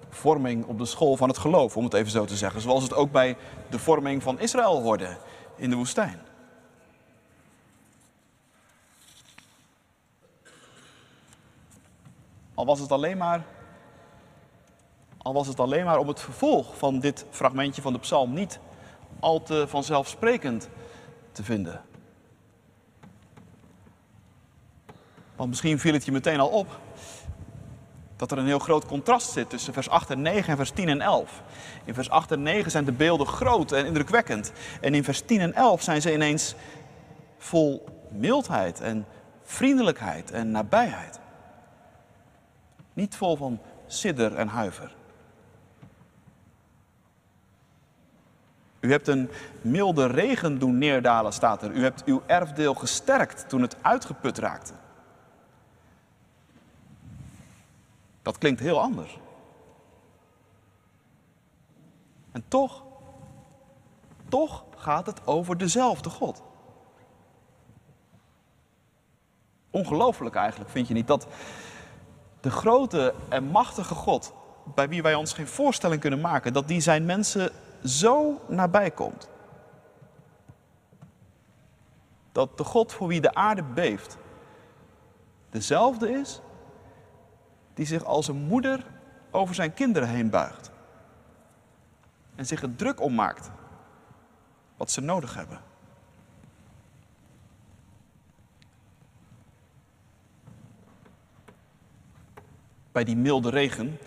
vorming 0.09 0.65
op 0.65 0.77
de 0.77 0.85
school 0.85 1.17
van 1.17 1.27
het 1.27 1.37
geloof, 1.37 1.77
om 1.77 1.83
het 1.83 1.93
even 1.93 2.11
zo 2.11 2.25
te 2.25 2.35
zeggen. 2.35 2.61
Zoals 2.61 2.83
het 2.83 2.93
ook 2.93 3.11
bij 3.11 3.37
de 3.69 3.79
vorming 3.79 4.23
van 4.23 4.39
Israël 4.39 4.81
hoorde 4.81 5.17
in 5.55 5.69
de 5.69 5.75
woestijn. 5.75 6.21
Al 12.53 12.65
was 12.65 12.79
het 12.79 12.91
alleen 12.91 13.17
maar, 13.17 13.45
al 15.17 15.33
was 15.33 15.47
het 15.47 15.59
alleen 15.59 15.85
maar 15.85 15.97
om 15.97 16.07
het 16.07 16.19
vervolg 16.19 16.77
van 16.77 16.99
dit 16.99 17.25
fragmentje 17.29 17.81
van 17.81 17.93
de 17.93 17.99
psalm 17.99 18.33
niet 18.33 18.59
al 19.19 19.43
te 19.43 19.67
vanzelfsprekend 19.67 20.69
te 21.31 21.43
vinden. 21.43 21.81
Want 25.35 25.49
misschien 25.49 25.79
viel 25.79 25.93
het 25.93 26.05
je 26.05 26.11
meteen 26.11 26.39
al 26.39 26.49
op 26.49 26.79
dat 28.21 28.31
er 28.31 28.37
een 28.37 28.45
heel 28.45 28.59
groot 28.59 28.85
contrast 28.85 29.31
zit 29.31 29.49
tussen 29.49 29.73
vers 29.73 29.89
8 29.89 30.09
en 30.09 30.21
9 30.21 30.49
en 30.49 30.55
vers 30.55 30.71
10 30.71 30.89
en 30.89 31.01
11. 31.01 31.41
In 31.83 31.93
vers 31.93 32.09
8 32.09 32.31
en 32.31 32.41
9 32.41 32.71
zijn 32.71 32.85
de 32.85 32.91
beelden 32.91 33.27
groot 33.27 33.71
en 33.71 33.85
indrukwekkend. 33.85 34.51
En 34.81 34.93
in 34.93 35.03
vers 35.03 35.21
10 35.21 35.39
en 35.39 35.53
11 35.53 35.81
zijn 35.81 36.01
ze 36.01 36.13
ineens 36.13 36.55
vol 37.37 37.85
mildheid 38.11 38.81
en 38.81 39.05
vriendelijkheid 39.43 40.31
en 40.31 40.51
nabijheid. 40.51 41.19
Niet 42.93 43.15
vol 43.15 43.35
van 43.35 43.59
sidder 43.87 44.35
en 44.35 44.47
huiver. 44.47 44.95
U 48.79 48.91
hebt 48.91 49.07
een 49.07 49.29
milde 49.61 50.05
regen 50.05 50.59
doen 50.59 50.77
neerdalen, 50.77 51.33
staat 51.33 51.63
er. 51.63 51.71
U 51.71 51.83
hebt 51.83 52.03
uw 52.03 52.21
erfdeel 52.25 52.73
gesterkt 52.73 53.49
toen 53.49 53.61
het 53.61 53.75
uitgeput 53.81 54.37
raakte. 54.37 54.73
Dat 58.21 58.37
klinkt 58.37 58.59
heel 58.59 58.81
anders. 58.81 59.19
En 62.31 62.43
toch, 62.47 62.83
toch 64.29 64.63
gaat 64.75 65.05
het 65.05 65.27
over 65.27 65.57
dezelfde 65.57 66.09
God. 66.09 66.41
Ongelooflijk 69.69 70.35
eigenlijk, 70.35 70.69
vind 70.69 70.87
je 70.87 70.93
niet? 70.93 71.07
Dat 71.07 71.27
de 72.39 72.51
grote 72.51 73.13
en 73.29 73.43
machtige 73.43 73.95
God, 73.95 74.33
bij 74.75 74.89
wie 74.89 75.01
wij 75.01 75.15
ons 75.15 75.33
geen 75.33 75.47
voorstelling 75.47 76.01
kunnen 76.01 76.21
maken, 76.21 76.53
dat 76.53 76.67
die 76.67 76.79
zijn 76.79 77.05
mensen 77.05 77.51
zo 77.83 78.41
nabij 78.47 78.91
komt. 78.91 79.29
Dat 82.31 82.57
de 82.57 82.63
God 82.63 82.93
voor 82.93 83.07
wie 83.07 83.21
de 83.21 83.33
aarde 83.33 83.63
beeft, 83.63 84.17
dezelfde 85.49 86.11
is 86.11 86.41
die 87.81 87.89
zich 87.89 88.03
als 88.03 88.27
een 88.27 88.43
moeder 88.47 88.85
over 89.31 89.55
zijn 89.55 89.73
kinderen 89.73 90.09
heen 90.09 90.29
buigt. 90.29 90.71
En 92.35 92.45
zich 92.45 92.61
er 92.61 92.75
druk 92.75 93.01
om 93.01 93.13
maakt 93.13 93.51
wat 94.77 94.91
ze 94.91 95.01
nodig 95.01 95.35
hebben. 95.35 95.59
Bij 102.91 103.03
die 103.03 103.15
milde 103.15 103.49
regen, 103.49 103.97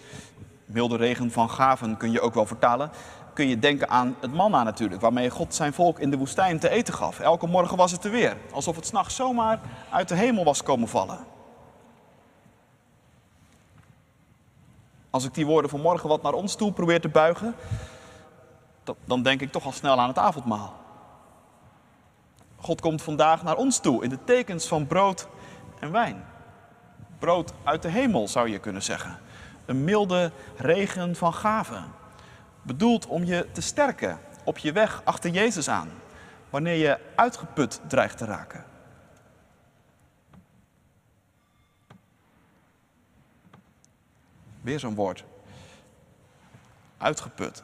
milde 0.65 0.97
regen 0.97 1.31
van 1.31 1.51
gaven 1.51 1.97
kun 1.97 2.11
je 2.11 2.21
ook 2.21 2.35
wel 2.35 2.47
vertalen, 2.47 2.91
kun 3.33 3.49
je 3.49 3.59
denken 3.59 3.89
aan 3.89 4.17
het 4.21 4.33
manna 4.33 4.63
natuurlijk, 4.63 5.01
waarmee 5.01 5.31
God 5.31 5.55
zijn 5.55 5.73
volk 5.73 5.99
in 5.99 6.11
de 6.11 6.19
woestijn 6.19 6.59
te 6.59 6.69
eten 6.69 6.95
gaf. 6.95 7.21
Elke 7.21 7.47
morgen 7.47 7.77
was 7.77 7.93
het 7.93 8.05
er 8.05 8.11
weer, 8.11 8.37
alsof 8.53 8.77
het 8.77 8.87
s'nachts 8.87 9.15
zomaar 9.15 9.61
uit 9.91 10.09
de 10.09 10.15
hemel 10.15 10.45
was 10.45 10.63
komen 10.63 10.89
vallen. 10.89 11.34
Als 15.15 15.25
ik 15.25 15.35
die 15.35 15.47
woorden 15.47 15.71
van 15.71 15.81
morgen 15.81 16.09
wat 16.09 16.23
naar 16.23 16.33
ons 16.33 16.55
toe 16.55 16.73
probeer 16.73 17.01
te 17.01 17.09
buigen, 17.09 17.55
dan 19.05 19.23
denk 19.23 19.41
ik 19.41 19.53
toch 19.53 19.65
al 19.65 19.73
snel 19.73 20.01
aan 20.01 20.09
het 20.09 20.19
avondmaal. 20.19 20.75
God 22.57 22.81
komt 22.81 23.03
vandaag 23.03 23.43
naar 23.43 23.57
ons 23.57 23.79
toe 23.79 24.03
in 24.03 24.09
de 24.09 24.25
tekens 24.25 24.67
van 24.67 24.87
brood 24.87 25.29
en 25.81 25.93
wijn. 25.93 26.25
Brood 27.19 27.53
uit 27.65 27.83
de 27.83 27.89
hemel 27.89 28.29
zou 28.29 28.49
je 28.49 28.59
kunnen 28.59 28.83
zeggen. 28.83 29.19
Een 29.67 29.85
milde 29.85 30.33
regen 30.57 31.17
van 31.17 31.35
gaven. 31.35 31.85
Bedoeld 32.63 33.07
om 33.07 33.25
je 33.25 33.47
te 33.53 33.61
sterken 33.61 34.19
op 34.45 34.59
je 34.59 34.73
weg 34.73 35.03
achter 35.05 35.31
Jezus 35.31 35.69
aan, 35.69 35.91
wanneer 36.51 36.77
je 36.77 36.99
uitgeput 37.15 37.81
dreigt 37.87 38.19
te 38.19 38.25
raken. 38.25 38.74
Weer 44.65 44.79
zo'n 44.79 44.95
woord. 44.95 45.25
Uitgeput. 46.99 47.63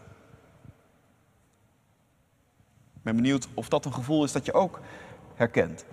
Ik 2.94 3.02
ben 3.02 3.16
benieuwd 3.16 3.48
of 3.54 3.68
dat 3.68 3.84
een 3.84 3.94
gevoel 3.94 4.24
is 4.24 4.32
dat 4.32 4.44
je 4.44 4.52
ook 4.52 4.80
herkent. 5.34 5.84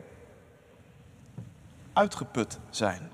Uitgeput 1.94 2.60
zijn. 2.70 3.12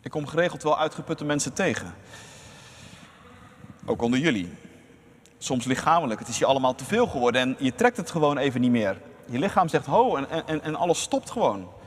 Ik 0.00 0.10
kom 0.10 0.26
geregeld 0.26 0.62
wel 0.62 0.78
uitgeputte 0.78 1.24
mensen 1.24 1.52
tegen. 1.52 1.94
Ook 3.86 4.02
onder 4.02 4.18
jullie. 4.18 4.52
Soms 5.38 5.64
lichamelijk. 5.64 6.20
Het 6.20 6.28
is 6.28 6.38
je 6.38 6.46
allemaal 6.46 6.74
te 6.74 6.84
veel 6.84 7.06
geworden 7.06 7.40
en 7.40 7.56
je 7.58 7.74
trekt 7.74 7.96
het 7.96 8.10
gewoon 8.10 8.38
even 8.38 8.60
niet 8.60 8.70
meer. 8.70 9.00
Je 9.26 9.38
lichaam 9.38 9.68
zegt 9.68 9.86
ho 9.86 10.16
en, 10.16 10.46
en, 10.46 10.62
en 10.62 10.74
alles 10.74 11.00
stopt 11.00 11.30
gewoon. 11.30 11.78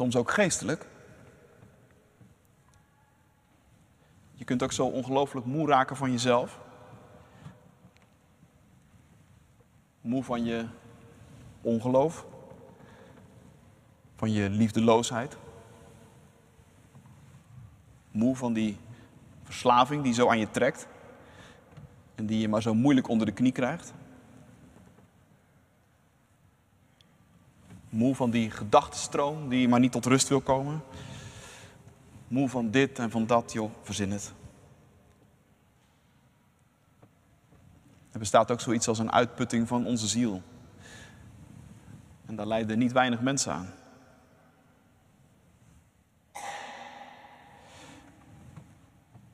Soms 0.00 0.16
ook 0.16 0.30
geestelijk. 0.30 0.86
Je 4.32 4.44
kunt 4.44 4.62
ook 4.62 4.72
zo 4.72 4.86
ongelooflijk 4.86 5.46
moe 5.46 5.68
raken 5.68 5.96
van 5.96 6.10
jezelf. 6.10 6.60
Moe 10.00 10.24
van 10.24 10.44
je 10.44 10.66
ongeloof. 11.60 12.26
Van 14.16 14.32
je 14.32 14.50
liefdeloosheid. 14.50 15.36
Moe 18.10 18.36
van 18.36 18.52
die 18.52 18.78
verslaving 19.42 20.02
die 20.02 20.12
zo 20.12 20.28
aan 20.28 20.38
je 20.38 20.50
trekt. 20.50 20.86
En 22.14 22.26
die 22.26 22.40
je 22.40 22.48
maar 22.48 22.62
zo 22.62 22.74
moeilijk 22.74 23.08
onder 23.08 23.26
de 23.26 23.32
knie 23.32 23.52
krijgt. 23.52 23.92
Moe 27.90 28.14
van 28.14 28.30
die 28.30 28.50
gedachtenstroom 28.50 29.48
die 29.48 29.68
maar 29.68 29.80
niet 29.80 29.92
tot 29.92 30.06
rust 30.06 30.28
wil 30.28 30.40
komen. 30.40 30.82
Moe 32.28 32.48
van 32.48 32.70
dit 32.70 32.98
en 32.98 33.10
van 33.10 33.26
dat, 33.26 33.52
joh, 33.52 33.70
verzin 33.82 34.10
het. 34.10 34.32
Er 38.12 38.18
bestaat 38.18 38.50
ook 38.50 38.60
zoiets 38.60 38.88
als 38.88 38.98
een 38.98 39.12
uitputting 39.12 39.68
van 39.68 39.86
onze 39.86 40.06
ziel. 40.06 40.42
En 42.26 42.36
daar 42.36 42.46
lijden 42.46 42.78
niet 42.78 42.92
weinig 42.92 43.20
mensen 43.20 43.52
aan. 43.52 43.72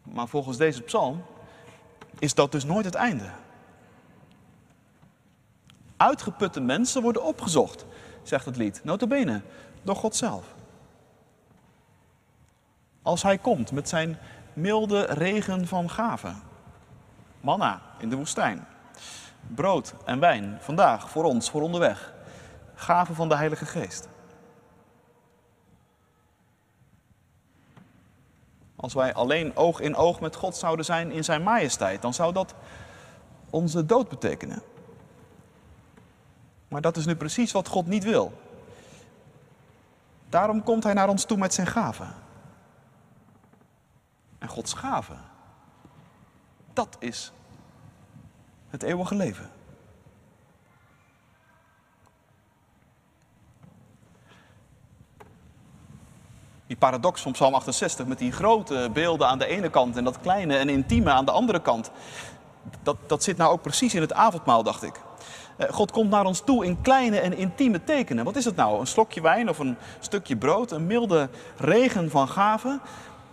Maar 0.03 0.29
volgens 0.29 0.57
deze 0.57 0.83
psalm 0.83 1.25
is 2.19 2.35
dat 2.35 2.53
dus 2.53 2.65
nooit 2.65 2.85
het 2.85 2.95
einde. 2.95 3.31
Uitgeputte 5.97 6.61
mensen 6.61 7.03
worden 7.03 7.25
opgezocht 7.25 7.87
zegt 8.29 8.45
het 8.45 8.57
lied. 8.57 8.81
Notabene, 8.85 9.41
door 9.83 9.97
God 9.97 10.17
zelf. 10.17 10.55
Als 13.03 13.23
hij 13.23 13.39
komt 13.39 13.73
met 13.73 13.89
zijn 13.89 14.19
milde 14.53 15.05
regen 15.05 15.67
van 15.67 15.91
gaven. 15.91 16.43
Manna 17.41 17.81
in 17.99 18.11
de 18.11 18.17
woestijn. 18.17 18.67
Brood 19.55 19.95
en 20.05 20.21
wijn, 20.21 20.59
vandaag, 20.61 21.11
voor 21.11 21.25
ons, 21.25 21.51
voor 21.51 21.63
onderweg. 21.63 22.15
Gaven 22.75 23.15
van 23.15 23.29
de 23.29 23.37
Heilige 23.37 23.67
Geest. 23.67 24.09
Als 28.77 28.95
wij 28.95 29.15
alleen 29.15 29.57
oog 29.57 29.81
in 29.81 29.97
oog 29.97 30.21
met 30.21 30.37
God 30.37 30.57
zouden 30.57 30.85
zijn 30.85 31.11
in 31.11 31.25
zijn 31.25 31.43
majesteit, 31.43 32.03
dan 32.03 32.15
zou 32.15 32.33
dat 32.33 32.55
onze 33.51 33.87
dood 33.87 34.09
betekenen. 34.09 34.63
Maar 36.69 36.81
dat 36.81 36.97
is 36.97 37.07
nu 37.07 37.17
precies 37.17 37.53
wat 37.53 37.69
God 37.69 37.87
niet 37.87 38.05
wil. 38.05 38.33
Daarom 40.29 40.63
komt 40.63 40.85
Hij 40.85 40.93
naar 40.93 41.09
ons 41.09 41.25
toe 41.25 41.39
met 41.39 41.55
zijn 41.55 41.67
gaven. 41.67 42.15
En 44.39 44.49
Gods 44.49 44.73
gaven, 44.73 45.21
dat 46.73 46.97
is 46.99 47.33
het 48.69 48.83
eeuwige 48.83 49.15
leven. 49.15 49.51
Die 56.67 56.77
paradox 56.77 57.23
van 57.23 57.33
Psalm 57.33 57.55
68 57.55 58.07
met 58.07 58.19
die 58.19 58.33
grote 58.33 58.91
beelden 58.93 59.29
aan 59.29 59.39
de 59.39 59.47
ene 59.47 59.71
kant 59.71 59.97
en 59.97 60.05
dat 60.05 60.21
kleine 60.21 60.57
en 60.57 60.69
intieme 60.69 61.11
aan 61.11 61.25
de 61.25 61.31
andere 61.31 61.63
kant. 61.63 61.91
Dat, 62.83 62.97
dat 63.07 63.23
zit 63.23 63.37
nou 63.37 63.53
ook 63.53 63.63
precies 63.63 63.95
in 63.95 64.01
het 64.01 64.13
avondmaal, 64.13 64.63
dacht 64.63 64.83
ik. 64.83 65.01
Eh, 65.57 65.69
God 65.71 65.91
komt 65.91 66.11
naar 66.11 66.25
ons 66.25 66.41
toe 66.41 66.65
in 66.65 66.81
kleine 66.81 67.21
en 67.21 67.37
intieme 67.37 67.85
tekenen. 67.85 68.25
Wat 68.25 68.37
is 68.37 68.45
het 68.45 68.57
nou? 68.57 68.81
Een 68.81 68.87
slokje 68.87 69.21
wijn 69.21 69.49
of 69.49 69.59
een 69.59 69.77
stukje 70.01 70.37
brood? 70.37 70.71
Een 70.71 70.87
milde 70.87 71.29
regen 71.57 72.11
van 72.11 72.29
gaven? 72.29 72.81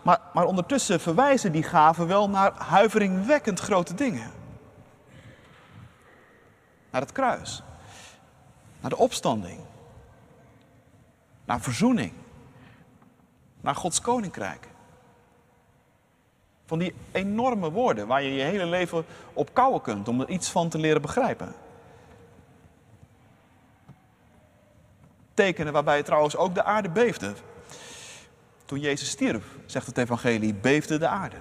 Maar, 0.02 0.20
maar 0.34 0.46
ondertussen 0.46 1.00
verwijzen 1.00 1.52
die 1.52 1.64
gaven 1.64 2.08
wel 2.08 2.30
naar 2.30 2.52
huiveringwekkend 2.56 3.60
grote 3.60 3.94
dingen. 3.94 4.32
Naar 6.90 7.02
het 7.02 7.12
kruis. 7.12 7.64
Naar 8.80 8.90
de 8.90 8.98
opstanding. 8.98 9.60
Naar 11.46 11.62
verzoening. 11.62 12.14
Naar 13.62 13.76
Gods 13.76 14.02
koninkrijk. 14.02 14.68
Van 16.66 16.80
die 16.80 16.94
enorme 17.12 17.72
woorden 17.72 18.08
waar 18.08 18.24
je 18.24 18.34
je 18.34 18.44
hele 18.44 18.66
leven 18.66 19.06
op 19.34 19.54
kouwen 19.54 19.82
kunt 19.82 20.08
om 20.08 20.22
er 20.22 20.30
iets 20.30 20.50
van 20.50 20.70
te 20.70 20.78
leren 20.78 21.02
begrijpen. 21.02 21.63
Tekenen 25.34 25.74
waarbij 25.74 26.04
trouwens 26.04 26.36
ook 26.36 26.56
de 26.56 26.64
aarde 26.64 26.90
beefde. 26.90 27.34
Toen 28.66 28.80
Jezus 28.80 29.10
stierf, 29.10 29.46
zegt 29.66 29.88
het 29.88 29.98
evangelie, 29.98 30.54
beefde 30.54 30.98
de 30.98 31.08
aarde. 31.08 31.38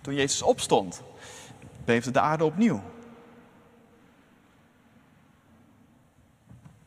Toen 0.00 0.14
Jezus 0.14 0.42
opstond, 0.42 1.02
beefde 1.84 2.10
de 2.10 2.20
aarde 2.20 2.44
opnieuw. 2.44 2.82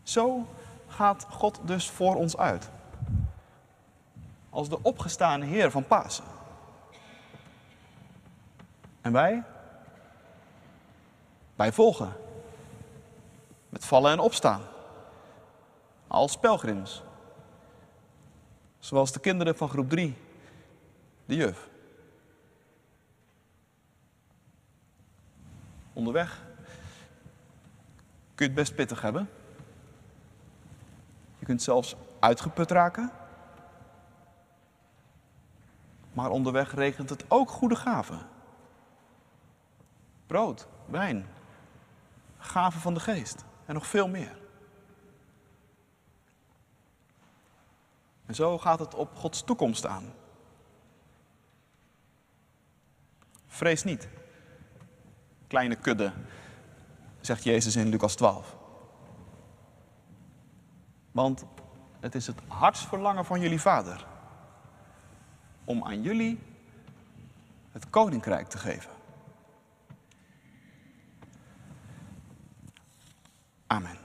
Zo 0.04 0.48
gaat 0.88 1.26
God 1.30 1.60
dus 1.64 1.90
voor 1.90 2.16
ons 2.16 2.38
uit. 2.38 2.70
Als 4.50 4.70
de 4.70 4.82
opgestane 4.82 5.46
Heer 5.46 5.72
van 5.72 5.88
Pasen. 5.88 6.24
En 9.02 9.12
wij? 9.12 9.44
Wij 11.56 11.72
volgen. 11.72 12.14
Vallen 13.82 14.12
en 14.12 14.20
opstaan. 14.20 14.62
Als 16.08 16.38
pelgrims. 16.38 17.04
Zoals 18.80 19.12
de 19.12 19.20
kinderen 19.20 19.58
van 19.58 19.70
groep 19.70 19.90
3, 19.90 20.18
de 21.26 21.36
juf. 21.36 21.70
Onderweg 25.94 26.42
kun 28.36 28.46
je 28.46 28.52
het 28.52 28.54
best 28.54 28.76
pittig 28.76 29.02
hebben. 29.02 29.30
Je 31.40 31.46
kunt 31.46 31.62
zelfs 31.62 31.96
uitgeput 32.20 32.72
raken. 32.72 33.12
Maar 36.14 36.30
onderweg 36.30 36.74
regent 36.76 37.10
het 37.10 37.26
ook 37.28 37.50
goede 37.50 37.76
gaven. 37.76 38.20
Brood, 40.28 40.68
wijn, 40.86 41.28
gaven 42.38 42.82
van 42.82 42.94
de 42.94 43.00
geest 43.00 43.50
en 43.72 43.78
nog 43.78 43.88
veel 43.88 44.08
meer. 44.08 44.38
En 48.26 48.36
zo 48.36 48.58
gaat 48.58 48.80
het 48.80 48.96
op 48.96 49.16
Gods 49.16 49.44
toekomst 49.44 49.86
aan. 49.86 50.14
Vrees 53.48 53.84
niet. 53.84 54.08
Kleine 55.48 55.76
kudde, 55.76 56.14
zegt 57.22 57.44
Jezus 57.44 57.76
in 57.76 57.90
Lucas 57.90 58.16
12. 58.16 58.56
Want 61.12 61.46
het 62.00 62.16
is 62.16 62.28
het 62.28 62.40
hartsverlangen 62.48 63.26
van 63.26 63.40
jullie 63.40 63.62
vader 63.62 64.06
om 65.64 65.84
aan 65.84 66.02
jullie 66.02 66.40
het 67.72 67.90
koninkrijk 67.90 68.48
te 68.48 68.58
geven. 68.58 68.92
Amen. 73.72 74.01